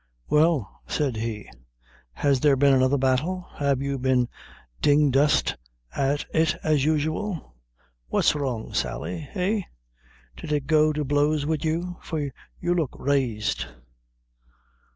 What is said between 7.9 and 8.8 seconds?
What's wrong,